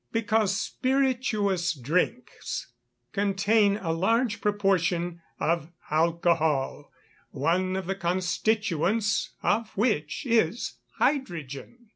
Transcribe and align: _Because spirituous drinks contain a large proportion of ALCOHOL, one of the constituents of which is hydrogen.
_Because 0.11 0.57
spirituous 0.59 1.75
drinks 1.75 2.73
contain 3.13 3.77
a 3.77 3.91
large 3.91 4.41
proportion 4.41 5.21
of 5.39 5.69
ALCOHOL, 5.91 6.91
one 7.29 7.75
of 7.75 7.85
the 7.85 7.93
constituents 7.93 9.35
of 9.43 9.69
which 9.77 10.25
is 10.25 10.79
hydrogen. 10.95 11.89